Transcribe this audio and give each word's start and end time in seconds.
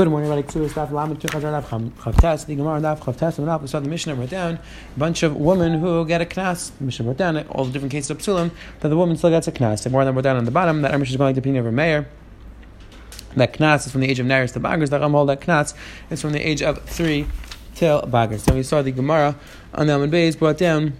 Good 0.00 0.08
morning, 0.08 0.30
everybody. 0.30 0.50
Ksur 0.50 0.66
Staf 0.70 0.92
Lamed 0.92 1.20
Tuchazar 1.20 1.62
Daf 1.62 1.90
Chavtas. 1.90 2.46
The 2.46 2.54
Gemara 2.54 2.80
Daf 2.80 3.00
Chavtas 3.00 3.36
and 3.36 3.46
Daf. 3.46 3.60
We 3.60 3.66
saw 3.66 3.80
the 3.80 3.88
Mishnah 3.90 4.14
wrote 4.14 4.30
down 4.30 4.54
a 4.54 4.98
bunch 4.98 5.22
of 5.22 5.36
women 5.36 5.78
who 5.78 6.06
get 6.06 6.22
a 6.22 6.24
knas. 6.24 6.70
The 6.78 6.84
Mishnah 6.84 7.04
wrote 7.04 7.18
down 7.18 7.36
all 7.48 7.66
the 7.66 7.70
different 7.70 7.92
cases 7.92 8.10
of 8.10 8.16
psulim 8.16 8.50
that 8.80 8.88
the 8.88 8.96
woman 8.96 9.18
still 9.18 9.28
gets 9.28 9.46
a 9.46 9.52
knas. 9.52 9.82
The 9.82 9.90
more 9.90 10.02
than 10.06 10.14
wrote 10.14 10.22
down 10.22 10.38
on 10.38 10.46
the 10.46 10.50
bottom 10.50 10.80
that 10.80 10.92
our 10.92 10.98
Mishnah 10.98 11.12
is 11.12 11.18
going 11.18 11.34
to 11.34 11.40
opinion 11.40 11.66
of 11.66 11.74
mayor. 11.74 12.08
That 13.36 13.52
knas 13.52 13.84
is 13.84 13.92
from 13.92 14.00
the 14.00 14.08
age 14.08 14.18
of 14.18 14.26
Naris 14.26 14.54
to 14.54 14.58
Bagers. 14.60 14.88
That 14.88 15.02
Ram 15.02 15.12
that 15.26 15.42
knas 15.42 15.74
is 16.08 16.22
from 16.22 16.32
the 16.32 16.40
age 16.40 16.62
of 16.62 16.82
three 16.84 17.26
till 17.74 18.00
Bagers. 18.00 18.44
So 18.44 18.54
we 18.54 18.62
saw 18.62 18.80
the 18.80 18.92
Gemara 18.92 19.36
on 19.74 19.86
the 19.86 19.96
Amid 19.96 20.12
Beis 20.12 20.38
brought 20.38 20.56
down. 20.56 20.94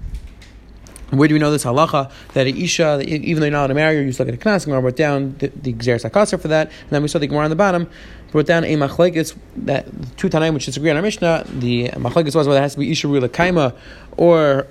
Where 1.10 1.28
do 1.28 1.34
we 1.34 1.40
know 1.40 1.50
this 1.50 1.64
halacha 1.64 2.10
that 2.34 2.46
a 2.46 2.50
isha, 2.50 3.02
even 3.04 3.40
though 3.40 3.46
you're 3.46 3.52
not 3.52 3.60
allowed 3.60 3.66
to 3.68 3.74
marry 3.74 3.96
her, 3.96 4.02
you 4.02 4.12
still 4.12 4.26
get 4.26 4.34
a 4.34 4.38
knas? 4.38 4.64
Gemara 4.64 4.80
brought 4.80 4.96
down 4.96 5.34
the, 5.38 5.48
the 5.48 5.72
Xeris 5.74 6.40
for 6.40 6.48
that, 6.48 6.68
and 6.68 6.90
then 6.90 7.02
we 7.02 7.08
saw 7.08 7.18
the 7.18 7.26
Gemara 7.26 7.44
on 7.44 7.50
the 7.50 7.56
bottom 7.56 7.88
brought 8.30 8.46
down 8.46 8.64
a 8.64 8.76
machlekes 8.76 9.36
that 9.56 9.86
two 10.16 10.28
tanaim 10.28 10.54
which 10.54 10.66
disagree 10.66 10.90
on 10.90 10.96
our 10.96 11.02
Mishnah. 11.02 11.44
The 11.48 11.88
machlekes 11.90 12.34
was 12.34 12.46
whether 12.46 12.58
it 12.58 12.62
has 12.62 12.74
to 12.74 12.80
be 12.80 12.90
isha 12.90 13.06
rula 13.06 13.28
kaima 13.28 13.74
or 14.16 14.66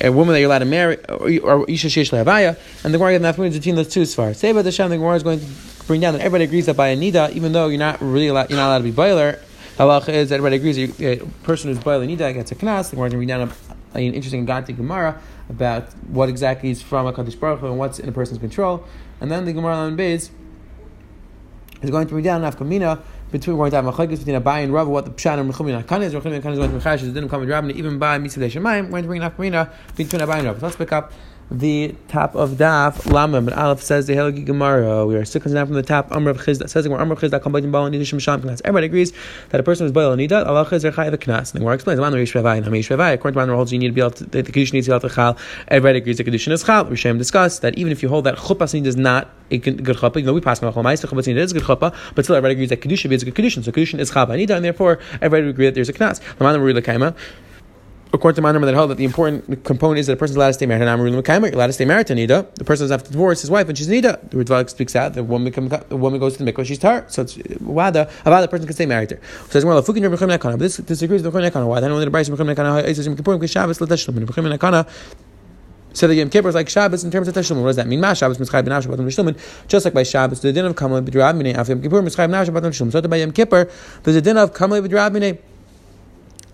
a 0.00 0.10
woman 0.10 0.32
that 0.32 0.40
you're 0.40 0.48
allowed 0.48 0.60
to 0.60 0.64
marry, 0.64 0.96
or, 1.06 1.68
isha 1.68 1.88
sheish 1.88 2.10
lehavaya. 2.10 2.58
And 2.84 2.92
the 2.92 2.98
Gemara 2.98 3.18
gave 3.18 3.22
nafmin 3.22 3.52
between 3.52 3.76
those 3.76 3.88
two 3.88 4.02
sfar. 4.02 4.34
Say 4.34 4.50
about 4.50 4.62
the 4.62 4.72
Shem, 4.72 4.90
the 4.90 4.96
Gemara 4.96 5.16
is 5.16 5.22
going 5.22 5.40
to 5.40 5.46
bring 5.86 6.00
down 6.00 6.14
that 6.14 6.20
everybody 6.20 6.44
agrees 6.44 6.66
that 6.66 6.76
by 6.76 6.88
a 6.88 6.96
nida, 6.96 7.30
even 7.32 7.52
though 7.52 7.68
you're 7.68 7.78
not 7.78 8.00
really 8.00 8.28
allowed, 8.28 8.50
you're 8.50 8.58
not 8.58 8.68
allowed 8.68 8.78
to 8.78 8.84
be 8.84 8.90
boiler. 8.90 9.38
Halacha 9.76 10.08
is 10.08 10.30
that 10.30 10.36
everybody 10.36 10.56
agrees 10.56 10.96
that 10.96 11.22
a 11.22 11.26
person 11.44 11.70
who's 11.70 11.82
boiler 11.82 12.06
nida 12.06 12.32
gets 12.34 12.52
a 12.52 12.54
knas. 12.54 12.90
The 12.90 12.96
Gemara 12.96 13.08
is 13.08 13.10
going 13.10 13.10
to 13.10 13.16
bring 13.16 13.28
down 13.28 13.40
a, 13.42 13.98
an 13.98 14.14
interesting 14.14 14.46
Ganti 14.46 14.76
Gemara 14.76 15.20
about 15.48 15.92
what 16.08 16.28
exactly 16.28 16.70
is 16.70 16.82
from 16.82 17.06
a 17.06 17.12
Kadosh 17.12 17.38
Baruch 17.38 17.60
Hu 17.60 17.66
and 17.66 17.78
what's 17.78 17.98
in 17.98 18.08
a 18.08 18.12
person's 18.12 18.38
control. 18.38 18.84
And 19.20 19.30
then 19.30 19.44
the 19.44 19.52
Gemara 19.52 19.74
on 19.74 19.96
Beis 19.96 20.30
is 21.82 21.90
going 21.90 22.06
to 22.06 22.12
bring 22.12 22.24
down 22.24 22.42
nafkamina 22.42 23.02
between 23.30 23.56
we're 23.56 23.70
going 23.70 23.84
to 23.84 23.90
have 23.90 23.94
machlekes 23.94 24.18
between 24.18 24.40
Abai 24.40 24.64
and 24.64 24.72
Rav 24.72 24.88
what 24.88 25.04
the 25.04 25.10
pshat 25.10 25.38
and 25.38 25.52
Rechumi 25.52 25.82
Nakan 25.82 26.02
is. 26.02 26.14
Rechumi 26.14 26.40
Nakan 26.40 26.52
is 26.52 26.58
going 26.58 26.70
to 26.70 26.78
Mechash 26.78 27.02
is 27.02 27.12
didn't 27.12 27.28
come 27.28 27.40
with 27.40 27.48
Rabbini 27.48 27.74
even 27.74 27.98
by 27.98 28.18
Mitzvah 28.18 28.48
Shemayim. 28.48 28.84
We're 28.84 29.02
going 29.02 29.02
to 29.02 29.08
bring 29.08 29.22
nafkamina 29.22 29.72
between 29.96 30.20
Abai 30.20 30.38
and 30.38 30.46
Rav. 30.46 30.60
So 30.60 30.66
let's 30.66 30.76
pick 30.76 30.92
up 30.92 31.12
the 31.50 31.94
top 32.08 32.34
of 32.34 32.52
Daf 32.52 33.10
Lama, 33.10 33.40
but 33.40 33.54
Aleph 33.54 33.80
says 33.80 34.06
the 34.06 34.14
Helgi 34.14 34.44
Gemara. 34.44 35.06
We 35.06 35.14
are 35.14 35.24
six 35.24 35.46
down 35.46 35.66
from 35.66 35.76
the 35.76 35.82
top. 35.82 36.10
Amr 36.10 36.30
of 36.30 36.38
Chizda 36.38 36.68
says 36.68 36.86
Amr 36.86 37.12
of 37.12 37.20
Chizda 37.20 37.40
come 37.40 37.52
Bal 37.52 37.62
Nidishim 37.62 38.20
Sham 38.20 38.42
Knas. 38.42 38.60
Everybody 38.64 38.86
agrees 38.86 39.12
that 39.50 39.60
a 39.60 39.62
person 39.62 39.86
who's 39.86 39.92
Baal 39.92 40.16
Nida 40.16 40.44
Allah 40.44 40.66
Chizda 40.66 41.10
the 41.10 41.18
Knas. 41.18 41.38
And 41.38 41.46
the 41.46 41.58
Gemara 41.60 41.74
explains 41.74 42.00
Man 42.00 42.12
Rish 42.14 42.32
Ravai 42.32 42.56
and 42.56 42.66
Hamish 42.66 42.88
Ravai. 42.88 43.14
According 43.14 43.38
to 43.38 43.46
Man 43.46 43.54
holds 43.54 43.72
you 43.72 43.78
need 43.78 43.88
to 43.88 43.92
be 43.92 44.00
able 44.00 44.10
to 44.12 44.24
the 44.24 44.42
Kedushin 44.42 44.72
needs 44.72 44.86
to 44.86 44.90
be 44.90 44.96
able 44.96 45.08
to 45.08 45.14
Chal. 45.14 45.38
Everybody 45.68 45.98
agrees 45.98 46.18
the 46.18 46.24
Kedushin 46.24 46.50
is 46.50 46.64
Chal. 46.64 46.86
Rishem 46.86 47.16
discussed 47.18 47.62
that 47.62 47.78
even 47.78 47.92
if 47.92 48.02
you 48.02 48.08
hold 48.08 48.24
that 48.24 48.36
Chuppah 48.36 48.86
is 48.86 48.96
not 48.96 49.30
a 49.50 49.58
good 49.58 49.76
chuppah, 49.78 50.16
even 50.16 50.26
though 50.26 50.34
we 50.34 50.40
pass 50.40 50.58
Chol 50.58 50.72
Ma'is, 50.72 51.06
Chuppah 51.06 51.36
is 51.36 51.52
a 51.52 51.54
good 51.54 51.62
chuppah, 51.62 51.94
but 52.16 52.24
still 52.24 52.34
everybody 52.34 52.54
agrees 52.54 52.70
that 52.70 52.80
Kedushin 52.80 53.12
is 53.12 53.22
a 53.22 53.30
good 53.30 53.34
Kedushin. 53.34 53.64
So 53.64 53.70
Kedushin 53.70 54.00
is 54.00 54.10
Chal 54.10 54.26
Nida, 54.26 54.50
and 54.50 54.64
therefore 54.64 54.98
everybody 55.22 55.50
agrees 55.50 55.68
that 55.68 55.74
there's 55.76 55.88
a 55.88 55.92
Knas. 55.92 56.20
Man 56.40 56.60
Rish 56.60 56.74
Ravai 56.74 57.14
according 58.16 58.36
to 58.36 58.42
my 58.42 58.52
number 58.52 58.66
that 58.66 58.74
held 58.74 58.90
that 58.90 58.96
the 58.96 59.04
important 59.04 59.64
component 59.64 60.00
is 60.00 60.06
that 60.08 60.14
a 60.14 60.16
person 60.16 60.32
is 60.32 60.36
allowed 60.36 60.48
to 60.48 60.54
stay 60.54 60.66
married. 60.66 60.82
And 60.82 60.90
I'm 60.90 60.98
you're 61.00 61.54
allowed 61.54 61.66
to 61.66 61.72
stay 61.72 61.84
married 61.84 62.06
to 62.08 62.14
Nida. 62.14 62.52
The 62.54 62.64
person 62.64 62.88
have 62.90 63.04
to 63.04 63.10
divorce 63.12 63.40
his 63.40 63.50
wife, 63.50 63.68
and 63.68 63.78
she's 63.78 63.88
Nida. 63.88 64.30
The 64.30 64.36
Ritva 64.38 64.68
speaks 64.68 64.96
out. 64.96 65.14
The 65.14 65.22
woman 65.22 65.52
come, 65.52 65.68
the 65.68 65.96
woman 65.96 66.18
goes 66.18 66.36
to 66.36 66.44
the 66.44 66.52
mikvah, 66.52 66.66
she's 66.66 66.78
tar. 66.78 67.04
So 67.08 67.22
it's 67.22 67.38
wada 67.60 68.10
about 68.24 68.40
the 68.40 68.48
person 68.48 68.66
can 68.66 68.74
stay 68.74 68.86
married 68.86 69.10
to 69.10 69.16
her. 69.16 69.22
So 69.50 69.60
fukin 69.60 70.02
Rebbe 70.02 70.38
But 70.38 70.58
this 70.58 70.78
disagrees 70.78 71.22
with 71.22 71.34
Rebbe 71.34 71.50
Nekana. 71.50 71.66
Why? 71.66 71.80
Then 71.80 71.92
only 71.92 72.04
the 72.04 72.10
Bryce 72.10 72.28
Rebbe 72.28 72.42
Nekana 72.42 72.84
is 72.84 73.06
Yom 73.06 73.16
Kippur 73.16 73.36
because 73.36 73.50
Shabbos 73.50 73.78
so 75.96 76.06
the 76.06 76.14
Yom 76.14 76.28
Kippur 76.28 76.50
is 76.50 76.54
like 76.54 76.68
Shabbos 76.68 77.04
in 77.04 77.10
terms 77.10 77.26
of 77.26 77.34
Teshlumin. 77.34 77.62
What 77.62 77.68
does 77.68 77.76
that 77.76 77.86
mean? 77.86 78.02
Ma 78.02 78.12
Shabbos 78.12 78.36
mitzchayv 78.36 78.66
b'nav 78.66 78.84
Shabbat 78.84 78.98
Teshlumin. 78.98 79.66
Just 79.66 79.86
like 79.86 79.94
by 79.94 80.02
Shabbos, 80.02 80.42
the 80.42 80.52
din 80.52 80.66
of 80.66 80.76
Kamal 80.76 81.00
b'drab 81.00 81.40
minei. 81.40 81.56
Af 81.56 81.70
Yom 81.70 81.80
Kippur 81.80 82.02
mitzchayv 82.02 82.28
b'nav 82.28 82.46
Shabbat 82.46 82.68
Teshlumin. 82.68 82.92
So 82.92 83.00
by 83.00 83.16
Yom 83.16 83.32
Kippur, 83.32 83.70
there's 84.02 84.16
a 84.16 84.20
din 84.20 84.36
of 84.36 84.52
Kamal 84.52 84.82
b'drab 84.82 85.16
minei 85.16 85.38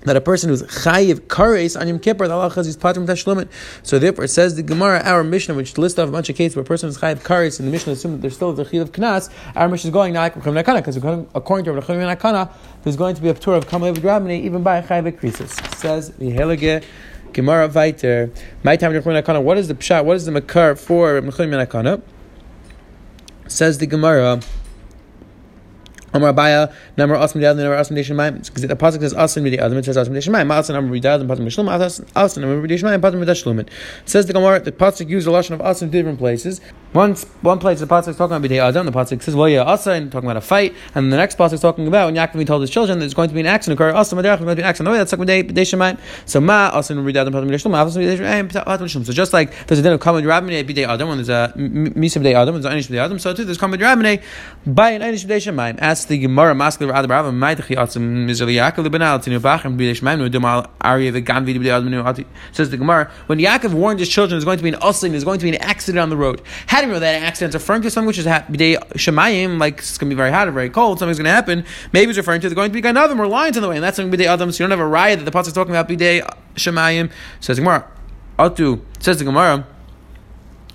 that 0.05 0.17
a 0.17 0.21
person 0.21 0.51
who's 0.51 0.63
chayiv 0.63 1.21
kares 1.21 1.81
on 1.81 1.89
Yom 1.89 1.99
Kippur, 1.99 2.29
the 2.29 2.35
halacha 2.35 2.59
is 2.59 2.77
patrim 2.77 3.07
tashlumin. 3.07 3.49
So 3.83 3.99
therefore, 3.99 4.25
it 4.25 4.29
says 4.29 4.55
the 4.57 4.63
Gemara, 4.63 5.01
our 5.05 5.23
Mishnah, 5.25 5.55
which 5.55 5.79
lists 5.79 5.99
off 5.99 6.09
a 6.09 6.13
bunch 6.13 6.29
of 6.29 6.37
cases 6.37 6.57
where 6.57 6.63
a 6.63 6.67
person 6.67 6.89
is 6.89 6.99
chayiv 6.99 7.23
kares, 7.23 7.59
and 7.59 7.69
the 7.69 7.73
Mishnah 7.73 7.93
assumes 7.93 8.17
that 8.17 8.23
there's 8.23 8.35
still 8.35 8.53
the 8.53 8.65
chiyuv 8.65 8.91
knas. 8.91 9.31
Our 9.55 9.69
Mishnah 9.69 9.89
is 9.89 9.93
going 9.93 10.13
now 10.13 10.29
because 10.29 10.97
according 10.97 11.65
to 11.65 11.73
Rabbi 11.73 11.95
Nakana, 12.15 12.53
there's 12.83 12.97
going 12.97 13.15
to 13.15 13.23
be 13.23 13.29
a 13.29 13.35
tour 13.35 13.55
of 13.55 13.67
kamalev 13.67 13.97
drabni 13.97 14.43
even 14.43 14.63
by 14.63 14.81
chayiv 14.83 15.19
krisis. 15.19 15.77
Says 15.77 16.11
the 16.11 16.31
helige. 16.31 16.85
Gemara 17.33 17.67
Viter, 17.67 18.31
my 18.63 18.77
time. 18.77 18.93
What 18.93 19.57
is 19.57 19.67
the 19.67 19.75
pshat? 19.75 20.05
What 20.05 20.17
is 20.17 20.27
the 20.27 20.33
makar 20.33 20.77
for 20.77 21.19
Nakana? 21.23 22.03
Says 23.49 23.79
the 23.79 23.87
Gemara. 23.87 24.43
Amar 26.13 26.33
Abaya, 26.33 26.73
number 26.97 27.17
Asm 27.17 27.41
Dad, 27.41 27.57
number 27.57 27.77
Asm 27.77 27.97
Deshim 27.97 28.17
Mayim. 28.17 28.45
Because 28.45 28.63
the 28.63 28.77
pasuk 28.77 29.01
says 29.01 29.15
Asm 29.15 29.43
Midi 29.43 29.59
Adam, 29.59 29.79
it 29.79 29.85
says 29.85 29.97
Asm 29.97 30.11
Deshim 30.11 30.35
Mayim. 30.35 30.49
Asm 30.49 30.77
Amar 30.77 30.99
Dad, 30.99 31.21
and 31.21 31.31
Patim 31.31 31.41
Mishlum. 31.41 31.69
Asm 31.69 32.43
Amar 32.43 32.67
Deshim 32.67 32.85
Mayim, 32.85 33.01
Patim 33.01 33.25
Midashlumin. 33.25 33.69
Says 34.05 34.27
the 34.27 34.33
Gemara, 34.33 34.61
the 34.61 34.73
pasuk 34.73 35.09
used 35.09 35.27
the 35.27 35.31
lashon 35.31 35.53
of 35.53 35.61
Asm 35.61 35.83
in 35.83 35.91
different 35.91 36.19
places. 36.19 36.61
One, 36.93 37.15
one 37.41 37.59
place 37.59 37.81
the 37.81 37.87
pasuk 37.87 38.09
is 38.09 38.17
talking 38.19 38.37
about 38.37 38.47
Bidei 38.51 38.63
Adam, 38.63 38.85
the 38.85 38.93
pasuk 38.93 39.23
says, 39.23 39.35
well, 39.35 39.49
yeah, 39.49 39.63
Asa, 39.63 39.93
and 39.93 40.13
talking 40.13 40.29
about 40.29 40.37
a 40.37 40.43
fight, 40.43 40.75
and 40.95 41.11
the 41.11 41.17
next 41.17 41.39
pasuk 41.39 41.55
is 41.55 41.61
talking 41.61 41.89
about 41.89 42.05
when 42.05 42.15
Yaakov 42.15 42.47
told 42.47 42.61
his 42.61 42.69
children 42.69 42.99
that 42.99 43.05
there's 43.05 43.15
going 43.15 43.31
to 43.31 43.35
be 43.35 43.41
an 43.41 43.47
accident 43.47 43.81
occur, 43.81 43.95
Asa 43.97 44.15
Maderach, 44.15 44.23
there's 44.23 44.41
going 44.41 44.49
to 44.51 44.57
be 44.57 44.63
an 44.63 44.69
accident. 44.69 44.89
Oh, 44.89 44.93
no 44.93 44.99
way, 44.99 44.99
that's 44.99 45.13
like 45.13 45.47
Bidei 45.49 45.63
Shemayim. 45.63 45.99
So 46.27 46.43
Ma, 46.43 46.69
Asa 46.69 46.93
and 46.93 47.07
Patim 47.07 47.49
Midashlumin, 47.49 47.75
Asa 47.77 47.99
Bidei 47.99 48.19
Shemayim, 48.19 49.07
So 49.07 49.13
just 49.15 49.33
like 49.33 49.67
there's 49.69 49.79
a 49.79 49.83
din 49.83 49.95
of 49.95 50.01
Kamad 50.01 50.23
Rabbinei 50.23 50.69
Bidei 50.69 50.87
Adam, 50.87 51.09
when 51.09 51.17
there's 51.17 51.31
a 51.31 51.55
Misa 51.57 52.21
Bidei 52.21 52.35
Adam, 52.35 52.61
there's 52.61 52.67
an 52.67 52.73
Anish 52.73 52.89
Bidei 52.91 53.03
Adam, 53.03 53.19
so 53.19 53.33
too 53.33 53.47
there's 53.47 53.57
Kamad 53.57 53.79
Rabbinei 53.79 54.23
by 54.67 54.91
an 54.91 55.01
Anish 55.01 55.25
Bidei 55.25 55.51
Shemayim. 55.51 55.79
Ask 55.81 56.09
the 56.09 56.19
Gemara, 56.19 56.55
Maskler 56.55 56.93
Ad 56.93 57.09
Rav, 57.09 57.25
Maitachi 57.33 57.75
Atzim 57.75 58.27
Mizali 58.27 58.57
Yaakov 58.57 58.87
Libanal, 58.87 59.19
Tinu 59.19 59.41
Bachim 59.41 59.79
Bidei 59.79 59.93
Shemayim, 59.93 60.29
Nudumal 60.29 60.69
Arya, 60.83 61.11
Ganvi 61.13 61.57
Bidei 61.57 61.71
Adam, 61.71 62.27
says 62.53 62.69
the 62.69 62.77
Gemara, 62.77 63.11
when 63.29 63.39
Yaakov 63.39 63.73
warned 63.73 63.99
his 63.99 64.11
children 64.11 64.33
there's 64.33 64.45
going 64.45 64.59
to 64.59 64.63
be 64.63 64.69
an 64.69 64.81
Uslim, 64.81 65.13
there's 65.13 65.25
going 65.25 65.39
to 65.39 65.45
be 65.45 65.57
an 65.57 65.63
accident 65.63 65.99
on 65.99 66.11
the 66.11 66.19
road. 66.19 66.43
How 66.67 66.82
know 66.91 66.99
that 66.99 67.23
accident 67.23 67.55
referring 67.55 67.83
to 67.83 67.91
something 67.91 68.07
which 68.07 68.19
is 68.19 68.27
bidei 68.27 68.77
shemayim, 68.95 69.59
like 69.59 69.79
it's 69.79 69.99
going 69.99 70.11
to 70.11 70.15
be 70.15 70.17
very 70.17 70.31
hot 70.31 70.49
or 70.49 70.53
very 70.53 70.71
cold, 70.71 70.99
something's 70.99 71.19
going 71.19 71.25
to 71.27 71.31
happen. 71.31 71.65
Maybe 71.93 72.11
it's 72.11 72.17
referring 72.17 72.41
to 72.41 72.49
there's 72.49 72.55
going 72.55 72.71
to 72.71 72.75
be 72.75 72.83
ganavim 72.83 73.19
or 73.19 73.27
lions 73.27 73.57
in 73.57 73.63
the 73.63 73.69
way, 73.69 73.77
and 73.77 73.85
that's 73.85 73.97
something 73.97 74.19
bidei 74.19 74.27
adam. 74.27 74.51
So 74.53 74.65
you 74.65 74.69
don't 74.69 74.79
have 74.79 74.85
a 74.85 74.89
riot 74.89 75.19
that 75.19 75.25
the 75.25 75.31
pasuk 75.31 75.49
is 75.49 75.53
talking 75.53 75.75
about 75.75 75.89
bidei 75.89 76.29
shemayim. 76.55 77.11
Says 77.41 77.57
the 77.57 77.63
Gemara, 77.63 77.89
Atu 78.39 78.81
says 79.01 79.19
the 79.19 79.25
Gemara, 79.25 79.67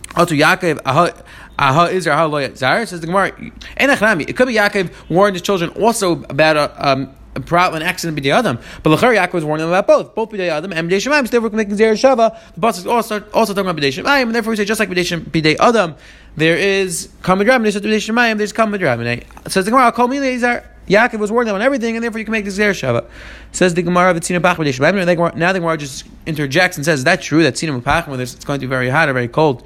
Atu 0.09 0.37
Yaakov. 0.37 1.23
Aha 1.59 1.87
Israel, 1.87 2.35
aha 2.35 2.53
Zar 2.53 2.85
says 2.85 3.01
the 3.01 3.07
Gemara. 3.07 3.29
It 3.77 4.35
could 4.35 4.47
be 4.47 4.53
Yaakov 4.53 4.91
warned 5.09 5.35
his 5.35 5.41
children 5.41 5.71
also 5.71 6.23
about 6.25 6.55
a 6.55 6.89
um, 6.89 7.16
an 7.37 7.81
accident 7.81 8.17
b'dei 8.19 8.31
adam. 8.31 8.59
But 8.83 8.97
Lachar 8.97 9.15
Yaakov 9.15 9.33
was 9.33 9.45
warning 9.45 9.65
them 9.65 9.73
about 9.73 9.87
both, 9.87 10.15
both 10.15 10.29
b'dei 10.29 10.49
adam 10.49 10.73
and 10.73 10.89
b'dei 10.89 10.97
shemayim. 10.97 11.25
So 11.25 11.39
therefore, 11.39 11.49
making 11.51 11.75
zera 11.75 11.93
shava. 11.93 12.37
The 12.53 12.59
boss 12.59 12.77
is 12.77 12.87
also 12.87 13.23
also 13.33 13.53
talking 13.53 13.69
about 13.69 13.81
b'dei 13.81 13.89
shemayim, 13.89 14.23
and 14.23 14.35
therefore 14.35 14.51
we 14.51 14.57
say 14.57 14.65
just 14.65 14.79
like 14.79 14.89
b'dei 14.89 15.55
adam, 15.59 15.95
there 16.35 16.57
is 16.57 17.09
kamad 17.21 17.47
rabbanei. 17.47 17.73
So 17.73 17.79
b'dei 17.79 17.97
shemayim, 17.97 18.37
there's 18.37 18.53
kamad 18.53 18.79
rabbanei. 18.79 19.49
Says 19.49 19.65
the 19.65 19.71
Gemara, 19.71 19.91
call 19.91 20.07
me 20.07 20.19
Lazar. 20.19 20.69
Yaakov 20.87 21.19
was 21.19 21.31
warning 21.33 21.47
them 21.47 21.55
on 21.55 21.61
everything, 21.61 21.97
and 21.97 22.03
therefore 22.03 22.19
you 22.19 22.25
can 22.25 22.31
make 22.31 22.45
this 22.45 22.57
zera 22.57 22.71
shava. 22.71 23.09
Says 23.51 23.73
the 23.73 23.81
Gemara 23.81 24.11
of 24.11 24.17
Tzina 24.17 24.39
b'dei. 24.39 25.35
Now 25.35 25.53
the 25.53 25.59
Gemara 25.59 25.77
just 25.77 26.05
interjects 26.25 26.77
and 26.77 26.85
says, 26.85 26.99
Is 26.99 27.05
that 27.05 27.21
true. 27.21 27.43
That 27.43 27.55
Tzina 27.55 28.07
when 28.07 28.19
it's 28.19 28.45
going 28.45 28.59
to 28.59 28.65
be 28.65 28.69
very 28.69 28.89
hot 28.89 29.09
or 29.09 29.13
very 29.13 29.27
cold." 29.27 29.63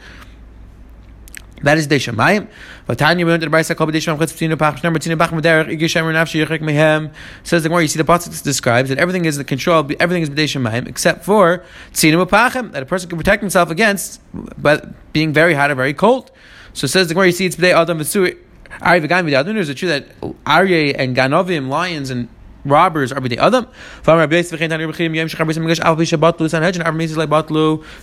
That 1.63 1.77
is 1.77 1.87
Deshamayim. 1.87 2.47
Vatanya 2.87 3.17
we 3.17 3.25
went 3.25 3.41
to 3.41 3.49
the 3.49 3.55
Brisa 3.55 3.75
called 3.75 3.91
Deshamayim 3.93 4.17
Chutz 4.17 4.59
Pach 4.59 4.83
Number 4.83 4.99
Tina 4.99 5.15
Bach 5.15 5.31
Maderech 5.31 5.67
Igishem 5.77 6.03
Nafshi 6.11 6.45
Yichik 6.45 6.61
Mehem 6.61 7.13
says 7.43 7.63
the 7.63 7.69
more 7.69 7.81
you 7.81 7.87
see 7.87 7.97
the 7.97 8.03
pasuk 8.03 8.41
describes 8.43 8.89
that 8.89 8.97
everything 8.97 9.25
is 9.25 9.37
the 9.37 9.43
control 9.43 9.89
everything 9.99 10.23
is 10.23 10.29
Deshamayim 10.29 10.87
except 10.87 11.23
for 11.23 11.63
Tzina 11.93 12.25
Pachim 12.27 12.71
that 12.71 12.83
a 12.83 12.85
person 12.85 13.09
can 13.09 13.17
protect 13.17 13.41
himself 13.41 13.69
against 13.69 14.21
but 14.61 15.13
being 15.13 15.33
very 15.33 15.53
hot 15.53 15.71
or 15.71 15.75
very 15.75 15.93
cold. 15.93 16.31
So 16.73 16.87
says 16.87 17.07
the 17.07 17.15
more 17.15 17.25
you 17.25 17.31
see 17.31 17.45
it's 17.45 17.55
B'dei 17.55 17.73
Adam 17.73 17.99
V'Sui 17.99 18.37
Ari 18.81 19.01
V'Gan 19.01 19.29
V'Dei 19.29 19.57
Is 19.57 19.69
it 19.69 19.75
true 19.75 19.89
that 19.89 20.19
Aryeh 20.21 20.95
and 20.97 21.15
Ganovim 21.15 21.67
lions 21.67 22.09
and 22.09 22.29
robbers 22.65 23.11
are 23.11 23.19
b'dei 23.19 23.37
adam. 23.37 23.67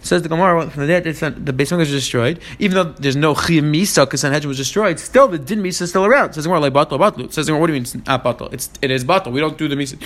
Says 0.02 0.22
the 0.22 0.28
Gemara 0.28 0.70
from 0.70 0.82
uh, 0.82 0.86
the 0.86 1.00
day 1.00 1.10
that 1.10 1.46
the 1.46 1.52
base 1.52 1.70
was 1.70 1.90
destroyed, 1.90 2.40
even 2.58 2.74
though 2.74 2.92
there's 2.92 3.16
no 3.16 3.34
chiyam 3.34 3.72
misa 3.72 4.04
because 4.04 4.20
Sanhedrin 4.20 4.48
was 4.48 4.56
destroyed, 4.56 4.98
still 4.98 5.28
the 5.28 5.38
din 5.38 5.62
misa 5.62 5.82
is 5.82 5.90
still 5.90 6.04
around. 6.04 6.32
Says 6.32 6.44
the 6.44 6.48
Gemara 6.48 6.60
like 6.60 6.72
batlu 6.72 6.98
batlu. 6.98 7.32
Says 7.32 7.46
the 7.46 7.52
Gemara, 7.52 7.60
what 7.60 7.66
do 7.68 7.74
you 7.74 7.80
mean 7.80 8.02
not 8.06 8.24
batlu? 8.24 8.52
It's 8.52 8.70
it 8.82 8.90
is 8.90 9.04
batlu. 9.04 9.32
We 9.32 9.40
don't 9.40 9.58
do 9.58 9.68
the 9.68 9.76
misa. 9.76 10.00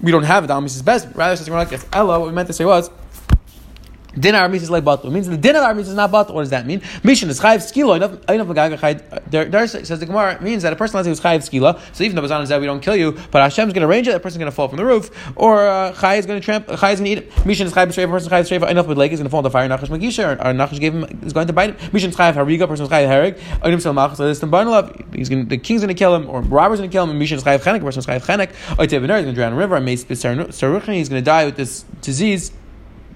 We 0.00 0.12
don't 0.12 0.24
have. 0.24 0.46
The 0.46 0.54
misa's 0.60 0.82
best. 0.82 1.08
Rather, 1.14 1.36
says 1.36 1.46
the 1.46 1.50
Gemara 1.50 1.62
like 1.62 1.70
this. 1.70 1.86
Ella, 1.92 2.20
what 2.20 2.28
we 2.28 2.34
meant 2.34 2.48
to 2.48 2.52
say 2.52 2.64
was 2.64 2.90
Din 4.18 4.34
armis 4.34 4.62
is 4.62 4.70
like 4.70 4.84
batul. 4.84 5.10
Means 5.12 5.28
the 5.28 5.36
din 5.36 5.56
of 5.56 5.62
armis 5.62 5.88
is 5.88 5.94
not 5.94 6.10
batul. 6.10 6.34
What 6.34 6.42
does 6.42 6.50
that 6.50 6.66
mean? 6.66 6.82
Mission 7.04 7.28
is 7.28 7.40
chayiv 7.40 7.58
skila. 7.58 7.98
There 9.30 9.66
says 9.68 10.00
the 10.00 10.06
Gemara 10.06 10.40
means 10.42 10.62
that 10.62 10.72
a 10.72 10.76
person 10.76 11.04
who's 11.04 11.20
chayiv 11.20 11.48
skila. 11.48 11.80
So 11.94 12.04
even 12.04 12.16
though 12.16 12.22
Bazan 12.22 12.42
is 12.42 12.48
that 12.48 12.60
we 12.60 12.66
don't 12.66 12.80
kill 12.80 12.96
you, 12.96 13.12
but 13.30 13.42
Hashem's 13.42 13.72
going 13.72 13.82
to 13.82 13.88
arrange 13.88 14.08
it. 14.08 14.12
That 14.12 14.22
person's 14.22 14.38
going 14.38 14.50
to 14.50 14.54
fall 14.54 14.68
from 14.68 14.78
the 14.78 14.84
roof, 14.84 15.10
or 15.36 15.66
uh, 15.66 15.90
is 16.14 16.26
going 16.26 16.40
to 16.40 16.44
tramp. 16.44 16.66
Chay 16.66 16.92
is 16.92 17.00
going 17.00 17.04
to 17.04 17.10
eat 17.10 17.18
it. 17.18 17.46
Mission 17.46 17.66
is 17.66 17.72
chayiv 17.72 17.88
streifa. 17.88 18.10
Person 18.10 18.30
chayiv 18.30 18.48
streifa. 18.48 18.70
Enough 18.70 18.86
with 18.86 18.98
leg 18.98 19.12
is 19.12 19.20
going 19.20 19.26
to 19.26 19.30
fall 19.30 19.40
in 19.40 19.44
the 19.44 19.50
fire. 19.50 19.68
Nachash 19.68 19.88
magisha 19.88 20.36
or, 20.44 20.52
Nachash 20.52 20.80
gave 20.80 20.94
him 20.94 21.04
is 21.22 21.32
going 21.32 21.46
to 21.46 21.52
bite 21.52 21.70
him. 21.70 21.92
Mission 21.92 22.10
is 22.10 22.16
chayiv 22.16 22.34
hariga. 22.34 22.66
Person 22.66 22.86
is 22.86 22.90
chayiv 22.90 23.08
hereg. 23.08 23.38
Onim 23.60 23.76
selmach. 23.76 24.16
So 24.16 24.26
this 24.26 24.38
the 24.38 24.46
barnalav. 24.46 25.14
He's 25.14 25.28
going. 25.28 25.48
The 25.48 25.58
king's 25.58 25.82
going 25.82 25.94
to 25.94 25.98
kill 25.98 26.14
him, 26.14 26.28
or 26.28 26.40
robbers 26.40 26.78
going 26.78 26.90
to 26.90 26.94
kill 26.94 27.04
him. 27.04 27.10
And 27.10 27.18
Mission 27.18 27.38
is 27.38 27.44
chayiv 27.44 27.60
chenek. 27.60 27.82
Person 27.82 28.00
is 28.00 28.06
chayiv 28.06 28.24
chenek. 28.24 28.52
Oitev 28.76 29.00
He's 29.00 29.08
going 29.08 29.24
to 29.26 29.32
drown 29.32 29.52
in 29.52 29.58
river. 29.58 29.76
And 29.76 29.88
He's 29.88 30.04
going 30.04 31.20
to 31.20 31.22
die 31.22 31.44
with 31.44 31.56
this 31.56 31.84
disease 32.00 32.52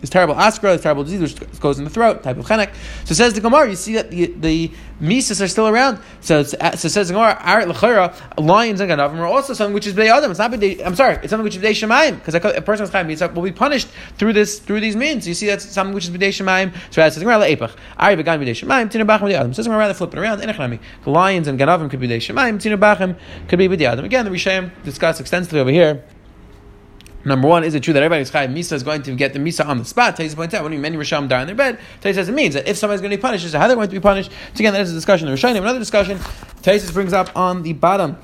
this 0.01 0.11
terrible 0.11 0.35
askra, 0.35 0.75
this 0.75 0.83
terrible 0.83 1.05
disease 1.05 1.21
which 1.21 1.61
goes 1.61 1.79
in 1.79 1.85
the 1.85 1.91
throat, 1.91 2.23
type 2.23 2.37
of 2.37 2.47
chenek. 2.47 2.75
So 3.05 3.15
says 3.15 3.35
the 3.35 3.41
Gemara, 3.41 3.69
you 3.69 3.77
see 3.77 3.95
that 3.95 4.11
the, 4.11 4.27
the 4.27 4.71
Mises 5.01 5.41
are 5.41 5.49
still 5.49 5.67
around. 5.67 5.99
So, 6.21 6.41
uh, 6.41 6.77
so 6.77 6.89
says 6.89 7.09
the 7.09 7.15
Gemara, 7.15 7.37
Arat 7.37 7.73
Lechera, 7.73 8.15
lions 8.39 8.81
and 8.81 8.91
Ganavim 8.91 9.19
are 9.19 9.27
also 9.27 9.55
something 9.55 9.75
which 9.75 9.87
is 9.87 9.95
B'day 9.95 10.11
Adam. 10.11 10.31
It's 10.31 10.39
not 10.39 10.51
B'day, 10.53 10.85
I'm 10.85 10.95
sorry, 10.95 11.17
it's 11.17 11.31
something 11.31 11.45
which 11.45 11.57
is 11.57 11.63
B'day 11.63 11.71
Shemaim, 11.71 12.17
because 12.17 12.35
a 12.35 12.63
person 12.63 12.85
is 12.85 12.91
Chaim 12.91 13.35
will 13.35 13.43
be 13.43 13.53
punished 13.53 13.89
through 14.19 14.35
this, 14.35 14.59
through 14.59 14.81
these 14.81 14.97
means. 14.97 15.27
You 15.27 15.35
see 15.35 15.47
that's 15.47 15.65
something 15.65 15.95
which 15.95 16.05
is 16.05 16.11
B'day 16.11 16.29
Shemaim. 16.29 16.75
So 16.91 17.03
says 17.03 17.15
the 17.15 17.21
Gemara, 17.21 17.45
Le'epach, 17.47 17.75
Ari 17.97 18.17
Began 18.17 18.41
B'day 18.41 18.51
Shemaim, 18.51 18.91
Tina 18.91 19.07
Bachem 19.07 19.21
B'day 19.21 19.35
Adam. 19.35 19.55
Says 19.55 19.65
the 19.65 19.71
Gemara, 19.71 19.81
rather 19.81 19.95
flip 19.95 20.13
it 20.13 20.19
around, 20.19 20.41
The 20.41 21.11
lions 21.11 21.49
and 21.49 21.59
Ganavim 21.59 21.91
could 21.91 22.01
be 22.01 22.09
B'day 22.09 22.19
Shemaim, 22.19 22.61
Tina 22.61 22.77
Bachem 22.77 23.17
could 23.49 23.59
be 23.59 23.69
B'day 23.69 23.87
Adam. 23.87 24.05
Again, 24.05 24.25
the 24.25 24.31
Rishayim 24.31 24.71
discuss 24.83 25.21
extensively 25.21 25.61
over 25.61 25.71
here. 25.71 26.05
Number 27.25 27.47
one, 27.47 27.65
is 27.65 27.75
it 27.75 27.83
true 27.83 27.93
that 27.93 28.03
everybody's 28.03 28.31
chayiv 28.31 28.55
misa 28.55 28.73
is 28.73 28.83
going 28.83 29.03
to 29.03 29.15
get 29.15 29.35
the 29.35 29.39
misa 29.39 29.67
on 29.67 29.79
the 29.79 29.85
spot? 29.85 30.17
Taisa 30.17 30.35
points 30.35 30.55
out 30.55 30.65
when 30.65 30.81
many 30.81 30.97
risham 30.97 31.29
die 31.29 31.43
in 31.43 31.47
their 31.47 31.57
bed. 31.57 31.79
Taisa 32.01 32.15
says 32.15 32.29
it 32.29 32.33
means 32.33 32.55
that 32.55 32.67
if 32.67 32.79
somebody's 32.79 33.03
going 33.03 33.11
to 33.11 33.17
be 33.17 33.21
punished, 33.21 33.51
so 33.51 33.59
how 33.59 33.67
they're 33.67 33.77
going 33.77 33.89
to 33.89 33.95
be 33.95 34.01
punished. 34.01 34.31
So 34.31 34.61
again, 34.61 34.73
that 34.73 34.83
is 34.83 34.91
a 34.91 34.95
discussion. 34.95 35.29
The 35.29 35.35
Rishonim, 35.35 35.59
another 35.59 35.79
discussion. 35.79 36.19
Taisa 36.63 36.93
brings 36.95 37.13
up 37.13 37.37
on 37.37 37.63
the 37.63 37.75
bottom 37.75 38.17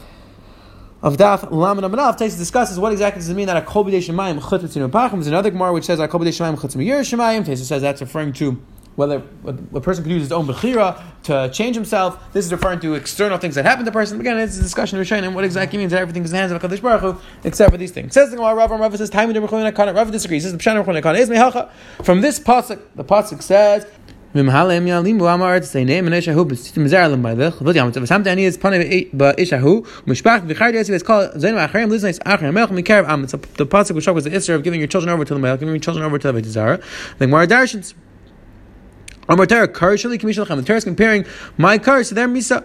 of 1.02 1.19
Daf 1.19 1.50
Laman 1.50 1.84
Amanav, 1.84 2.19
Taisa 2.19 2.38
discusses 2.38 2.78
what 2.78 2.90
exactly 2.90 3.20
does 3.20 3.28
it 3.28 3.34
mean 3.34 3.46
that 3.46 3.56
a 3.56 3.62
kol 3.62 3.84
b'dei 3.84 3.98
shemayim 3.98 4.40
pachim. 4.40 5.12
There's 5.12 5.26
another 5.26 5.50
gemara 5.50 5.72
which 5.72 5.84
says 5.84 6.00
a 6.00 6.08
kol 6.08 6.20
b'dei 6.20 6.28
shemayim 6.28 6.56
chutzim 6.56 6.84
yer 6.84 7.00
shemayim. 7.00 7.44
Taisa 7.44 7.64
says 7.64 7.82
that's 7.82 8.00
referring 8.00 8.32
to 8.34 8.60
whether 8.96 9.22
a 9.46 9.81
person 9.81 10.02
could 10.02 10.12
use 10.12 10.22
his 10.22 10.32
own 10.32 10.46
bechira 10.46 11.00
to 11.25 11.48
change 11.52 11.76
himself. 11.76 12.32
This 12.32 12.46
is 12.46 12.52
referring 12.52 12.81
to 12.81 12.94
external 12.94 13.38
things 13.38 13.54
that 13.54 13.64
happen 13.64 13.84
to 13.84 13.90
the 13.90 13.93
person. 13.93 14.19
Again, 14.20 14.38
it's 14.38 14.58
a 14.58 14.62
discussion 14.62 14.98
of 14.98 15.06
Rishonim, 15.06 15.34
what 15.34 15.44
exactly 15.44 15.78
means 15.78 15.93
that 15.93 16.00
everything 16.00 16.25
is 16.25 16.31
in 16.31 16.37
the 16.37 16.40
hands 16.40 16.52
of 16.52 16.60
HaKadosh 16.62 16.82
Baruch 16.82 17.02
Hu, 17.02 17.16
except 17.44 17.70
for 17.70 17.78
these 17.78 17.93
things. 17.93 18.14
Says 18.14 18.31
the 18.31 18.37
Gemara, 18.37 18.54
Rav 18.54 18.70
Rav 18.70 18.96
says, 18.96 19.10
Time 19.10 19.32
Rav 19.32 20.10
disagrees. 20.10 20.43
Says, 20.44 20.52
From 20.52 22.20
this 22.20 22.40
pasuk, 22.40 22.81
the 22.94 23.04
pasuk 23.04 23.43
says, 23.43 23.87
say 24.34 24.43
name 24.43 26.04
by 26.04 26.10
the 27.34 27.50
chvut 27.52 27.75
yamtzav. 27.75 28.06
Sometimes 28.06 28.40
is 28.42 28.58
panei 28.58 29.10
b'ishahu 29.12 29.87
mishpach 30.04 30.46
v'chayr 30.46 30.75
yasi 30.75 30.92
is 30.92 31.02
called 31.02 31.34
is. 31.37 31.42
The 31.42 31.49
pasuk 33.66 33.94
which 33.94 34.06
was 34.06 34.25
the 34.25 34.31
isser 34.31 34.54
of 34.54 34.62
giving 34.62 34.81
your 34.81 34.88
children 34.88 35.10
over 35.10 35.25
to 35.25 35.32
the 35.32 35.40
male, 35.40 35.56
giving 35.56 35.75
your 35.75 35.81
children 35.81 36.04
over 36.04 36.19
to 36.19 36.32
the 36.32 36.42
b'tizara. 36.42 36.82
The 37.16 37.26
more. 37.26 37.46
Amar 39.28 39.46
Torah. 39.46 39.67
The 39.67 40.64
Torah 40.67 40.76
is 40.76 40.84
comparing 40.84 41.25
my 41.56 41.78
car 41.78 42.02
to 42.02 42.14
their 42.14 42.28
Misa. 42.28 42.64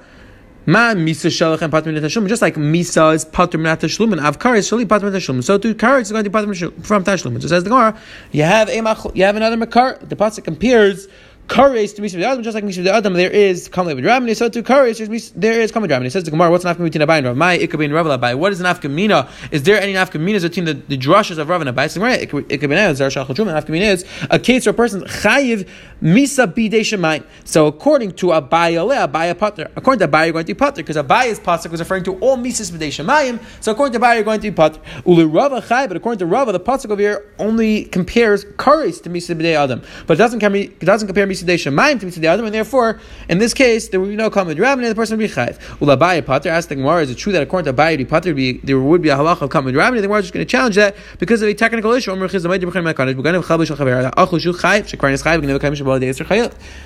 Ma 0.64 0.94
misa 0.94 1.32
shalachem 1.32 1.72
pater 1.72 1.92
minat 1.92 2.28
Just 2.28 2.42
like 2.44 2.54
misa 2.54 3.16
is 3.16 3.26
pater 3.26 3.58
minat 3.58 3.80
tashlum, 3.80 4.12
and 4.12 4.22
avkar 4.22 4.56
is 4.56 4.70
shali 4.70 4.88
pater 4.88 5.08
minat 5.08 5.16
tashlum. 5.16 5.44
So 5.44 5.58
too 5.58 5.74
kar 5.74 6.00
is 6.00 6.12
going 6.12 6.24
to 6.24 6.30
be 6.30 6.34
pater 6.34 6.54
from 6.84 7.04
tashlum. 7.04 7.42
So 7.42 7.48
says 7.48 7.64
the 7.64 7.72
Gemara, 7.72 8.00
you 8.32 8.44
have 8.44 8.70
a 8.70 8.76
you 9.16 9.24
have 9.24 9.36
another 9.36 9.58
makar. 9.58 9.98
The 10.04 10.16
pasuk 10.16 10.44
compares 10.44 11.08
Kares 11.52 11.94
to 11.96 12.02
Mishra 12.02 12.24
Adam, 12.24 12.44
just 12.44 12.56
like 12.56 12.64
Mishra 12.64 12.88
Adam, 12.90 13.14
there 13.14 13.30
is 13.30 13.68
Kamal 13.68 13.94
with 13.94 14.06
Rabbi, 14.06 14.32
so 14.32 14.48
to 14.48 14.64
Kares, 14.64 15.34
there 15.36 15.60
is 15.60 15.70
Kamal 15.70 15.90
Rabbi. 15.90 16.06
It 16.06 16.12
says 16.12 16.24
the 16.24 16.32
Gemara, 16.32 16.50
what's 16.50 16.64
an 16.64 16.74
afkamina 16.74 16.84
between 16.86 17.06
Abai 17.06 17.18
and 17.18 17.28
Rav? 17.28 17.36
My 17.36 17.58
Ikabin 17.58 17.94
Rav 17.94 18.06
Abai. 18.06 18.38
What 18.38 18.54
is 18.54 18.62
afkamina? 18.62 19.30
Is 19.52 19.64
there 19.64 19.82
any 19.82 19.94
afkaminas 19.94 20.44
between 20.44 20.64
the, 20.64 20.76
the 20.76 20.98
drushes 20.98 21.40
of 21.40 21.50
Rav 21.50 21.60
and 21.60 21.76
Abai? 21.76 21.90
So 21.90 22.00
the 22.00 22.26
Gemara, 22.26 22.44
Ikabin 22.46 22.92
is 22.92 22.98
Zar 23.00 23.10
Shachal 23.10 23.36
Shum, 23.36 23.50
and 23.50 23.66
afkamina 23.66 23.94
is 23.94 24.06
a 24.30 24.40
case 24.40 24.66
where 24.66 24.72
a 24.72 24.76
person 24.76 25.02
chayiv 25.02 25.68
misa 26.02 26.48
bidei 26.48 26.82
shemayim. 26.82 27.24
So 27.44 27.68
according 27.68 28.14
to 28.14 28.28
Abai 28.28 28.74
Aleh, 28.74 29.08
Abai 29.08 29.38
Pater. 29.38 29.70
According 29.76 30.00
to 30.00 30.08
Abai, 30.08 30.26
you're 30.26 30.34
going 30.34 30.46
to 30.46 30.54
be 30.54 30.58
Pater, 30.58 30.78
because 30.78 30.96
Abai 30.98 31.28
is 31.28 31.40
Pater 31.40 31.70
was 31.70 31.80
referring 31.80 32.04
to 32.06 32.18
all 32.20 32.38
misas 32.38 32.72
bidei 32.72 32.90
shemayim. 32.90 33.40
So 33.60 33.72
according 33.72 33.94
to 33.94 34.00
Abai, 34.00 34.16
you're 34.16 34.24
going 34.24 34.40
to 34.40 34.52
be 34.52 34.56
Pater. 34.56 34.80
Uli 35.06 35.26
Rava 35.26 35.62
Chay, 35.62 35.88
but 35.88 35.98
according 35.98 36.20
to 36.20 36.26
Rava, 36.26 36.52
the 36.52 36.60
pasuk 36.60 36.90
over 36.90 37.02
here 37.02 37.32
only 37.40 37.86
compares 37.86 38.46
Kares 38.46 39.02
to 39.04 39.10
misa 39.10 39.36
bidei 39.40 39.56
Adam, 39.56 39.82
but 40.08 40.16
it 40.16 40.18
doesn't 40.18 40.40
compare, 40.40 40.62
it 40.62 40.80
doesn't 40.80 41.08
compare 41.08 41.28
misa 41.28 41.44
bidei 41.44 41.56
shemayim 41.56 42.00
to 42.00 42.06
misa 42.06 42.16
the 42.16 42.28
other, 42.28 42.44
and 42.44 42.54
therefore, 42.54 43.00
in 43.30 43.38
this 43.38 43.54
case, 43.54 43.90
there 43.90 44.00
would 44.00 44.10
be 44.10 44.16
no 44.16 44.30
common 44.30 44.58
rabbin, 44.58 44.84
and 44.84 44.92
the 44.92 44.96
person 44.96 45.18
would 45.18 45.28
be 45.28 45.34
chayv. 45.34 45.60
Ulabai 45.80 46.26
pater 46.26 46.50
asked 46.50 46.70
the 46.70 46.76
Gemara, 46.76 47.04
is 47.04 47.12
it 47.12 47.16
true 47.16 47.32
that 47.34 47.44
according 47.44 47.66
to 47.66 47.74
Abai 47.74 47.98
pater, 48.08 48.34
there 48.64 48.80
would 48.80 49.02
be 49.02 49.10
a 49.10 49.16
halacha 49.16 49.42
of 49.42 49.50
common 49.50 49.76
rabbin? 49.76 49.98
The 49.98 50.08
Gemara 50.08 50.20
is 50.20 50.26
just 50.26 50.34
going 50.34 50.46
to 50.46 50.50
challenge 50.50 50.76
that 50.76 50.96
because 51.20 51.42
of 51.42 51.48
a 51.48 51.54
technical 51.54 51.92
issue. 51.92 52.12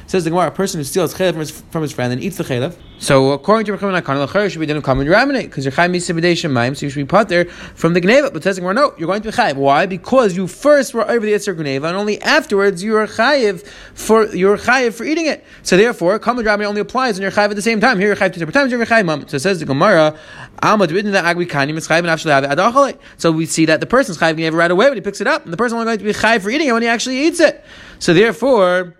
Says 0.07 0.24
the 0.24 0.30
Gemara, 0.30 0.48
a 0.48 0.52
person 0.52 0.80
who 0.80 0.84
steals 0.84 1.13
chayv 1.13 1.31
from 1.31 1.40
his, 1.40 1.52
from 1.52 1.81
his 1.81 1.92
friend 1.92 2.13
and 2.13 2.22
eats 2.22 2.38
the 2.38 2.44
chayv. 2.44 2.75
So 2.98 3.31
according 3.31 3.66
to 3.66 3.78
Rechaim 3.78 4.02
Nakana, 4.02 4.50
should 4.50 4.60
be 4.60 4.66
done 4.66 4.81
common 4.81 5.10
rabbin 5.10 5.42
because 5.42 5.66
you're 5.66 5.72
chayv 5.72 5.92
misabedation 5.92 6.52
maim, 6.52 6.75
so 6.75 6.86
you 6.86 6.90
should 6.90 7.00
be 7.00 7.06
put 7.06 7.28
there 7.28 7.46
from 7.46 7.94
the 7.94 8.02
gneva. 8.02 8.31
But 8.31 8.44
says 8.44 8.56
the 8.56 8.62
Gemara, 8.62 8.75
no, 8.75 8.94
you're 8.98 9.07
going 9.07 9.22
to 9.22 9.31
be 9.31 9.36
chayv. 9.36 9.56
Why? 9.56 9.86
Because 9.86 10.38
you 10.38 10.48
first 10.48 10.94
were 10.94 11.10
over 11.10 11.25
the 11.25 11.34
Yitzhak 11.34 11.56
gneva, 11.56 11.88
and 11.88 11.98
only 11.98 12.22
afterwards 12.22 12.84
you 12.84 12.96
are 12.96 13.07
chayiv 13.07 13.66
for 13.94 14.34
you're 14.36 14.57
chayiv 14.57 14.94
for 14.94 15.04
eating 15.04 15.25
it. 15.25 15.44
So 15.63 15.75
therefore, 15.75 16.18
common 16.19 16.46
rabbi 16.46 16.66
only 16.66 16.81
applies 16.81 17.16
when 17.16 17.24
you're 17.24 17.31
chayiv 17.31 17.50
at 17.50 17.56
the 17.56 17.62
same 17.62 17.81
time. 17.81 18.00
Here 18.00 18.08
you're 18.08 18.16
chayiv 18.16 18.34
two 18.34 18.40
separate 18.40 18.54
times. 18.54 18.72
You're 18.72 18.86
chayiv 18.86 19.06
mom. 19.06 19.28
So 19.28 19.38
says 19.38 19.60
the 19.60 19.66
Gemara, 19.66 20.18
chayiv 20.62 23.00
So 23.18 23.31
we 23.31 23.46
see 23.46 23.66
that 23.66 23.80
the 23.80 23.86
person's 23.86 24.18
chayiv 24.18 24.38
never 24.38 24.58
right 24.58 24.72
away 24.72 24.88
when 24.88 24.96
he 24.96 25.01
picks 25.01 25.22
it 25.22 25.28
up, 25.28 25.44
and 25.44 25.54
the 25.54 25.58
person 25.58 25.78
only 25.78 25.86
going 25.86 26.00
to 26.00 26.06
be 26.06 26.13
chayiv 26.13 26.42
for 26.42 26.50
eating 26.50 26.68
it 26.68 26.72
when 26.72 26.81
he 26.81 26.88
actually 26.88 27.25
eats 27.25 27.40
it. 27.40 27.63
So 28.00 28.13
therefore. 28.13 28.95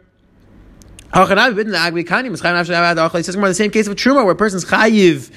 The 1.13 1.21
same 3.53 3.71
case 3.71 3.88
of 3.88 3.95
truma 3.95 4.25
where 4.25 4.33
a 4.33 4.36
person's 4.36 4.65
chayiv 4.65 5.31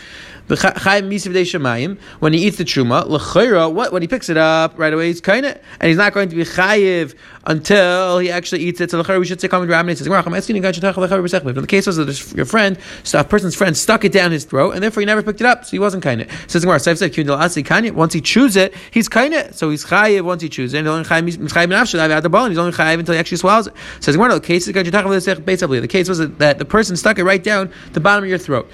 when 0.48 2.32
he 2.32 2.46
eats 2.46 2.56
the 2.56 2.64
truma, 2.64 3.70
what 3.72 3.92
when 3.92 4.02
he 4.02 4.08
picks 4.08 4.28
it 4.28 4.36
up 4.36 4.78
right 4.78 4.92
away, 4.92 5.08
he's 5.08 5.20
kind 5.20 5.44
and 5.44 5.60
he's 5.80 5.96
not 5.96 6.12
going 6.14 6.28
to 6.30 6.36
be 6.36 6.42
chayiv 6.42 7.14
until 7.46 8.18
he 8.18 8.30
actually 8.30 8.60
eats 8.62 8.80
it. 8.80 8.90
So 8.90 9.18
we 9.18 9.26
should 9.26 9.40
say 9.40 9.48
comment 9.48 9.70
Rabbi 9.70 9.94
says, 9.94 10.06
"In 10.06 10.12
the 10.12 11.66
case 11.66 11.86
was 11.86 11.96
that 11.96 12.32
your 12.34 12.46
friend, 12.46 12.78
so 13.04 13.20
a 13.20 13.24
person's 13.24 13.54
friend, 13.54 13.76
stuck 13.76 14.04
it 14.04 14.12
down 14.12 14.32
his 14.32 14.44
throat, 14.44 14.72
and 14.72 14.82
therefore 14.82 15.00
he 15.02 15.06
never 15.06 15.22
picked 15.22 15.40
it 15.40 15.46
up, 15.46 15.64
so 15.64 15.70
he 15.70 15.78
wasn't 15.78 16.02
kind. 16.02 16.26
Says 16.46 16.64
once 16.66 16.84
he 16.84 18.20
chews 18.20 18.56
it, 18.56 18.74
he's 18.90 19.08
kind. 19.08 19.34
So 19.54 19.70
he's 19.70 19.84
chayiv 19.84 20.22
once 20.22 20.42
he 20.42 20.48
chews 20.48 20.72
it, 20.74 20.78
and 20.78 20.86
he's 20.86 20.92
only 20.96 21.04
chayiv 21.04 22.98
until 22.98 23.14
he 23.14 23.18
actually 23.18 23.36
swallows 23.38 23.66
it. 23.66 23.74
Says 24.00 24.16
the 24.16 24.40
case 24.42 24.66
the 24.66 25.88
case 25.88 26.08
was 26.08 26.18
that 26.18 26.58
the 26.58 26.64
person 26.64 26.96
stuck 26.96 27.18
it 27.18 27.24
right 27.24 27.42
down 27.42 27.70
the 27.92 28.00
bottom 28.00 28.24
of 28.24 28.30
your 28.30 28.38
throat. 28.38 28.70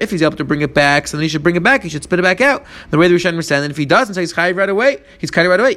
If 0.00 0.10
he's 0.10 0.22
able 0.22 0.36
to 0.36 0.44
bring 0.44 0.62
it 0.62 0.74
back, 0.74 1.08
so 1.08 1.16
then 1.16 1.22
he 1.22 1.28
should 1.28 1.42
bring 1.42 1.56
it 1.56 1.62
back. 1.62 1.82
He 1.82 1.88
should 1.88 2.02
spit 2.02 2.18
it 2.18 2.22
back 2.22 2.40
out. 2.40 2.64
The 2.90 2.98
way 2.98 3.08
the 3.08 3.14
Rishonim 3.14 3.28
understand, 3.28 3.64
and 3.64 3.70
if 3.70 3.76
he 3.76 3.86
doesn't, 3.86 4.14
so 4.14 4.20
he's 4.20 4.32
chayiv 4.32 4.56
right 4.56 4.68
away. 4.68 5.02
He's 5.18 5.30
of 5.30 5.36
right 5.36 5.60
away. 5.60 5.74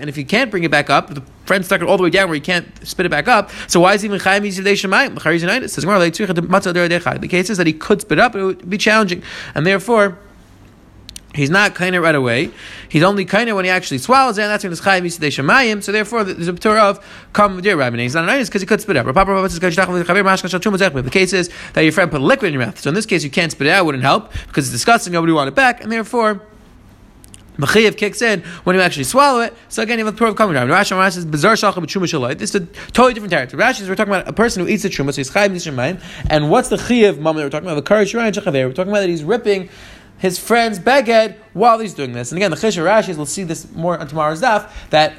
And 0.00 0.08
if 0.08 0.16
he 0.16 0.24
can't 0.24 0.50
bring 0.50 0.64
it 0.64 0.70
back 0.70 0.90
up, 0.90 1.14
the 1.14 1.22
friend 1.46 1.64
stuck 1.64 1.80
it 1.82 1.88
all 1.88 1.96
the 1.96 2.02
way 2.02 2.10
down 2.10 2.28
where 2.28 2.34
he 2.34 2.40
can't 2.40 2.66
spit 2.86 3.06
it 3.06 3.10
back 3.10 3.28
up. 3.28 3.50
So 3.66 3.80
why 3.80 3.94
is 3.94 4.02
he 4.02 4.06
even 4.06 4.20
chayim 4.20 4.42
yisivdei 4.42 4.74
shemayim? 4.74 5.14
The 7.20 7.28
case 7.28 7.50
is 7.50 7.56
that 7.56 7.66
he 7.66 7.72
could 7.72 8.00
spit 8.00 8.18
up, 8.18 8.34
it 8.34 8.44
would 8.44 8.68
be 8.68 8.78
challenging, 8.78 9.22
and 9.54 9.66
therefore. 9.66 10.18
He's 11.34 11.50
not 11.50 11.78
of 11.78 12.02
right 12.02 12.14
away. 12.14 12.50
He's 12.88 13.02
only 13.02 13.24
of 13.24 13.56
when 13.56 13.64
he 13.64 13.70
actually 13.70 13.98
swallows 13.98 14.38
it, 14.38 14.42
and 14.42 14.50
that's 14.50 14.64
when 14.64 14.72
it's 14.72 14.80
chayim 14.80 15.02
yisdei 15.02 15.28
shemayim. 15.28 15.82
So 15.82 15.92
therefore, 15.92 16.24
there's 16.24 16.48
a 16.48 16.54
Torah 16.54 16.84
of 16.84 17.28
come 17.34 17.60
dear 17.60 17.76
rabbi. 17.76 17.98
He's 17.98 18.14
not 18.14 18.28
an 18.28 18.44
because 18.44 18.62
he 18.62 18.66
could 18.66 18.80
spit 18.80 18.96
it 18.96 19.06
out. 19.06 19.14
The 19.14 21.10
case 21.12 21.32
is 21.34 21.50
that 21.74 21.82
your 21.82 21.92
friend 21.92 22.10
put 22.10 22.22
liquid 22.22 22.48
in 22.48 22.54
your 22.54 22.64
mouth. 22.64 22.80
So 22.80 22.88
in 22.88 22.94
this 22.94 23.06
case, 23.06 23.22
you 23.24 23.30
can't 23.30 23.52
spit 23.52 23.66
it 23.66 23.70
out. 23.70 23.84
Wouldn't 23.84 24.04
help 24.04 24.32
because 24.46 24.66
it's 24.66 24.72
disgusting. 24.72 25.12
Nobody 25.12 25.32
want 25.32 25.48
it 25.48 25.54
back, 25.54 25.82
and 25.82 25.92
therefore. 25.92 26.42
Mechiyev 27.58 27.96
kicks 27.96 28.22
in 28.22 28.42
when 28.62 28.76
you 28.76 28.82
actually 28.82 29.02
swallow 29.02 29.40
it. 29.40 29.52
So 29.68 29.82
again, 29.82 29.98
you 29.98 30.04
have 30.04 30.14
a 30.14 30.16
proof 30.16 30.30
of 30.30 30.36
coming 30.36 30.54
down. 30.54 30.68
Rashi 30.68 30.96
Rashi 30.96 31.14
says 31.14 31.24
bizarre 31.26 31.54
shalcha 31.54 31.74
b'truma 31.74 32.04
shalai. 32.04 32.38
This 32.38 32.54
is 32.54 32.62
a 32.62 32.66
totally 32.92 33.14
different 33.14 33.32
territory. 33.32 33.60
Rashi 33.60 33.78
says 33.78 33.88
we're 33.88 33.96
talking 33.96 34.14
about 34.14 34.28
a 34.28 34.32
person 34.32 34.62
who 34.62 34.68
eats 34.68 34.84
the 34.84 34.88
truma, 34.88 35.12
so 35.12 35.16
he's 35.16 35.30
chayim 35.32 35.50
nishamayim. 35.50 36.00
And 36.30 36.50
what's 36.52 36.68
the 36.68 36.76
chiyev 36.76 37.18
moment 37.18 37.44
we're 37.44 37.50
talking 37.50 37.66
about? 37.66 37.74
The 37.74 37.82
courage 37.82 38.14
We're 38.14 38.30
talking 38.30 38.52
about 38.52 39.00
that 39.00 39.08
he's 39.08 39.24
ripping 39.24 39.70
his 40.18 40.38
friend's 40.38 40.78
beged 40.78 41.36
while 41.52 41.78
he's 41.78 41.94
doing 41.94 42.12
this. 42.12 42.32
And 42.32 42.38
again, 42.38 42.50
the 42.50 42.56
Chisha 42.56 42.84
Rashi, 42.84 43.16
we'll 43.16 43.26
see 43.26 43.44
this 43.44 43.70
more 43.72 43.98
on 43.98 44.06
tomorrow's 44.08 44.42
daf, 44.42 44.70
that 44.90 45.14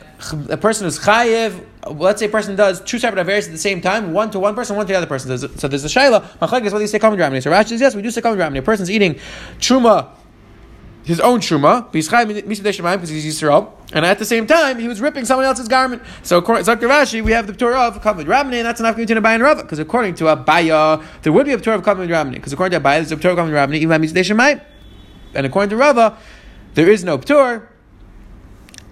a 0.49 0.57
person 0.57 0.85
who's 0.85 0.99
chayiv, 0.99 1.65
let's 1.85 2.19
say 2.19 2.25
a 2.25 2.29
person 2.29 2.55
does 2.55 2.81
two 2.81 2.99
separate 2.99 3.21
affairs 3.21 3.47
at 3.47 3.51
the 3.51 3.57
same 3.57 3.81
time, 3.81 4.13
one 4.13 4.29
to 4.31 4.39
one 4.39 4.55
person, 4.55 4.75
one 4.75 4.85
to 4.85 4.91
the 4.91 4.97
other 4.97 5.07
person. 5.07 5.37
So 5.37 5.67
there's 5.67 5.85
a 5.85 5.87
shayla, 5.87 6.21
machlek 6.39 6.65
is 6.65 6.73
what 6.73 6.79
do 6.79 6.83
you 6.83 6.87
say 6.87 6.99
common 6.99 7.17
dramini? 7.17 7.41
So 7.41 7.49
Rashi 7.49 7.69
says, 7.69 7.81
yes, 7.81 7.95
we 7.95 8.01
do 8.01 8.11
say 8.11 8.21
common 8.21 8.37
dramini. 8.39 8.59
A 8.59 8.61
person's 8.61 8.91
eating 8.91 9.15
truma 9.57 10.09
his 11.05 11.19
own 11.21 11.39
truma, 11.39 11.91
because 11.91 13.09
he's 13.09 13.25
Yisrael, 13.25 13.71
and 13.93 14.05
at 14.05 14.19
the 14.19 14.25
same 14.25 14.45
time 14.45 14.77
he 14.77 14.87
was 14.87 15.01
ripping 15.01 15.25
someone 15.25 15.45
else's 15.45 15.67
garment. 15.67 16.03
So 16.21 16.37
according 16.37 16.65
to 16.65 16.71
Rashi, 16.71 17.23
we 17.23 17.31
have 17.31 17.47
the 17.47 17.53
Torah 17.53 17.87
of 17.87 17.99
Kavod 18.03 18.25
Rabbanim, 18.25 18.53
and 18.53 18.65
that's 18.65 18.79
enough 18.79 18.95
to 18.95 19.05
Abai 19.05 19.33
and 19.33 19.41
Rava, 19.41 19.63
because 19.63 19.79
according 19.79 20.13
to 20.15 20.25
Abaya, 20.25 21.03
there 21.23 21.33
would 21.33 21.47
be 21.47 21.53
a 21.53 21.57
Torah 21.57 21.77
of 21.77 21.83
Kavod 21.83 22.07
Rabbanim, 22.09 22.33
because 22.33 22.53
according 22.53 22.79
to 22.79 22.85
Abaya, 22.85 22.97
there's 22.97 23.11
a 23.11 23.15
Torah 23.15 23.33
of 23.33 23.39
Kavod 23.39 23.53
Rabbanim, 23.53 23.77
even 23.77 24.01
Mitzvah 24.01 24.19
Shemayim, 24.19 24.61
and 25.33 25.45
according 25.45 25.69
to 25.69 25.77
Rava, 25.77 26.17
there 26.73 26.89
is 26.89 27.03
no 27.03 27.17
Ptur, 27.17 27.67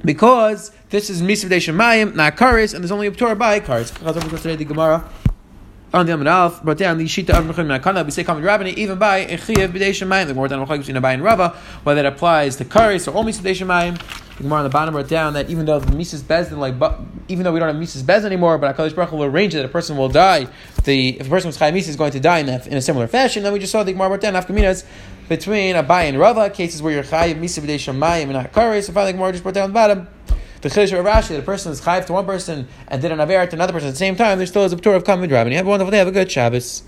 because 0.04 0.72
this 0.90 1.10
is 1.10 1.22
Mitzvah 1.22 1.56
Shemayim, 1.56 2.16
not 2.16 2.38
Karis, 2.38 2.74
and 2.74 2.84
there's 2.84 2.92
only 2.92 3.08
a 3.08 3.12
Ptur 3.12 3.38
by 3.38 3.60
Karis. 3.60 3.94
Today 4.42 4.56
the 4.56 4.66
Gemara 4.66 5.10
on 5.94 6.06
the 6.06 6.14
Amid 6.14 6.28
Alf, 6.28 6.62
brought 6.64 6.78
down 6.78 6.98
the 6.98 7.06
Shita 7.06 7.30
of 7.30 7.46
Mechim 7.46 7.66
Nakana, 7.66 8.04
we 8.04 8.12
say 8.12 8.24
common 8.24 8.44
rabbini, 8.44 8.74
even 8.74 9.00
by 9.00 9.26
Echiyev 9.26 9.70
B'dei 9.70 9.92
Shemayim, 9.92 10.28
the 10.28 10.34
more 10.34 10.48
than 10.48 10.60
Mechim 10.60 10.80
between 10.80 10.98
Abai 10.98 11.14
and 11.14 11.24
Rava, 11.24 11.56
whether 11.84 12.02
that 12.02 12.14
applies 12.14 12.58
to 12.58 12.66
Karis 12.66 13.08
or 13.08 13.16
only 13.16 13.32
B'dei 13.32 13.56
Shemayim. 13.56 13.98
The 14.38 14.44
Gemara 14.44 14.60
on 14.60 14.64
the 14.66 14.70
bottom 14.70 14.96
wrote 14.96 15.08
down 15.08 15.34
that 15.34 15.50
even 15.50 15.66
though 15.66 15.80
the 15.80 15.96
Mises 15.96 16.22
Bezdin, 16.22 16.58
like, 16.58 16.76
even 17.28 17.44
though 17.44 17.52
we 17.52 17.60
don't 17.60 17.70
have 17.70 17.78
Mises 17.78 18.04
Bezdin 18.04 18.26
anymore, 18.26 18.58
but 18.58 18.76
HaKadosh 18.76 18.96
Baruch 18.96 19.12
will 19.12 19.24
arrange 19.24 19.54
that 19.54 19.66
a 19.66 19.70
person 19.70 19.98
will 19.98 20.10
die, 20.10 20.48
the, 20.84 21.20
if 21.20 21.26
a 21.26 21.30
person 21.30 21.48
was 21.48 21.58
Chayim 21.58 21.74
Mises 21.74 21.90
is 21.90 21.96
going 21.96 22.12
to 22.12 22.20
die 22.20 22.40
in, 22.40 22.46
that, 22.48 22.68
in 22.68 22.74
a 22.74 22.82
similar 22.82 23.08
fashion, 23.08 23.44
then 23.44 23.54
we 23.54 23.60
just 23.60 23.72
saw 23.72 23.84
the 23.84 23.94
Gemara 23.94 24.10
wrote 24.10 24.22
down 24.22 24.34
Afkaminas 24.34 24.86
between 25.28 25.76
Abai 25.76 26.04
and 26.04 26.20
Rava, 26.20 26.50
cases 26.50 26.82
where 26.82 26.94
you're 26.94 27.04
Chayim 27.04 27.40
Mises 27.40 27.64
B'dei 27.64 27.76
Shemayim 27.76 28.34
and 28.34 28.52
Karis, 28.52 28.84
so 28.84 28.94
finally 28.94 29.12
the 29.12 29.18
Gemara 29.18 29.32
just 29.32 29.44
brought 29.44 29.56
down 29.56 29.70
the 29.70 29.74
bottom. 29.74 30.08
The 30.62 30.70
Chiddush 30.70 30.98
of 30.98 31.06
Rashi, 31.06 31.38
a 31.38 31.42
person 31.42 31.72
is 31.72 31.82
chayiv 31.82 32.06
to 32.08 32.14
one 32.14 32.26
person 32.26 32.68
and 32.88 33.02
did 33.02 33.12
an 33.12 33.20
aver 33.20 33.46
to 33.46 33.56
another 33.56 33.74
person 33.74 33.90
at 33.90 33.92
the 33.92 33.98
same 33.98 34.16
time, 34.16 34.38
there 34.40 34.48
still 34.48 34.64
is 34.64 34.74
a 34.74 34.78
tour 34.78 34.96
of 34.96 35.04
Kamid 35.04 35.32
Rabbi. 35.32 35.52
Have 35.52 35.68
a 35.68 35.70
wonderful 35.70 35.92
day. 35.92 36.00
Have 36.00 36.08
a 36.08 36.12
good 36.12 36.32
Shabbos. 36.32 36.82